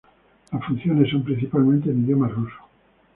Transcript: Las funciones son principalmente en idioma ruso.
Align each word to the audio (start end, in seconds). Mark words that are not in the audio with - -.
Las 0.51 0.65
funciones 0.65 1.11
son 1.11 1.23
principalmente 1.23 1.91
en 1.91 2.01
idioma 2.03 2.27
ruso. 2.27 2.57